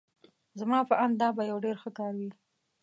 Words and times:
زما 0.59 0.79
په 0.89 0.95
آند 1.03 1.15
دا 1.21 1.29
به 1.37 1.43
یو 1.51 1.57
ډېر 1.65 1.75
ښه 1.81 1.89
کار 1.97 2.13
وي. 2.19 2.31